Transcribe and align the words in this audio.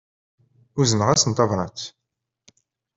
Uzneɣ-asen 0.79 1.31
tabrat. 1.33 1.79